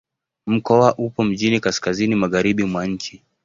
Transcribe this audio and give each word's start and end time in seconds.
Mkoa 0.47 0.95
upo 0.97 1.23
mjini 1.23 1.59
kaskazini-magharibi 1.59 2.63
mwa 2.63 2.85
nchi. 2.85 3.21